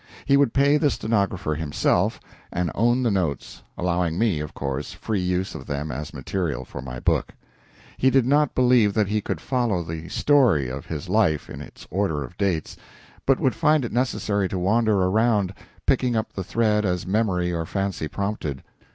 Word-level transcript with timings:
He 0.25 0.35
would 0.35 0.51
pay 0.51 0.77
the 0.77 0.89
stenographer 0.89 1.53
himself, 1.53 2.19
and 2.51 2.71
own 2.73 3.03
the 3.03 3.11
notes, 3.11 3.61
allowing 3.77 4.17
me, 4.17 4.39
of 4.39 4.51
course, 4.55 4.93
free 4.93 5.19
use 5.21 5.53
of 5.53 5.67
them 5.67 5.91
as 5.91 6.11
material 6.11 6.65
for 6.65 6.81
my 6.81 6.99
book. 6.99 7.35
He 7.97 8.09
did 8.09 8.25
not 8.25 8.55
believe 8.55 8.95
that 8.95 9.09
he 9.09 9.21
could 9.21 9.39
follow 9.39 9.83
the 9.83 10.09
story 10.09 10.69
of 10.69 10.87
his 10.87 11.07
life 11.07 11.51
in 11.51 11.61
its 11.61 11.85
order 11.91 12.23
of 12.23 12.35
dates, 12.35 12.75
but 13.27 13.39
would 13.39 13.53
find 13.53 13.85
it 13.85 13.93
necessary 13.93 14.49
to 14.49 14.57
wander 14.57 15.03
around, 15.03 15.53
picking 15.85 16.15
up 16.15 16.33
the 16.33 16.43
thread 16.43 16.83
as 16.83 17.05
memory 17.05 17.51
or 17.53 17.67
fancy 17.67 18.07
prompted. 18.07 18.63